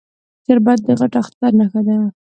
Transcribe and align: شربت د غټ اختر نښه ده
شربت 0.45 0.79
د 0.87 0.89
غټ 0.99 1.13
اختر 1.21 1.51
نښه 1.59 1.81
ده 1.87 1.97